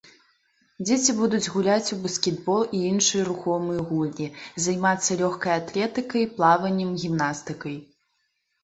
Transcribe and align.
Дзеці 0.85 1.11
будуць 1.19 1.51
гуляць 1.55 1.93
у 1.95 1.97
баскетбол 2.05 2.61
і 2.77 2.81
іншыя 2.93 3.27
рухомыя 3.29 3.87
гульні, 3.91 4.31
займацца 4.67 5.21
лёгкай 5.21 5.53
атлетыкай, 5.61 6.23
плаваннем, 6.41 6.89
гімнастыкай. 7.05 7.83